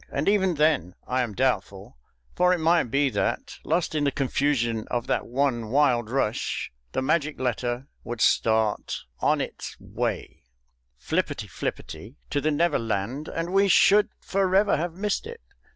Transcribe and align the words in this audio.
And 0.11 0.27
even 0.27 0.55
then 0.55 0.95
I 1.05 1.21
am 1.21 1.35
doubtful; 1.35 1.95
for 2.35 2.53
it 2.55 2.59
might 2.59 2.85
be 2.85 3.11
that, 3.11 3.59
lost 3.63 3.93
in 3.93 4.03
the 4.03 4.11
confusion 4.11 4.87
of 4.87 5.05
that 5.05 5.27
one 5.27 5.67
wild 5.69 6.09
rush, 6.09 6.71
the 6.93 7.03
magic 7.03 7.39
letter 7.39 7.85
would 8.03 8.19
start 8.19 9.01
on 9.19 9.39
its 9.41 9.77
way 9.79 10.41
flipperty 10.99 11.47
flipperty 11.47 12.15
to 12.31 12.41
the 12.41 12.49
never 12.49 12.79
land, 12.79 13.27
and 13.27 13.53
we 13.53 13.67
should 13.67 14.09
forever 14.19 14.75
have 14.75 14.95
missed 14.95 15.27
it. 15.27 15.41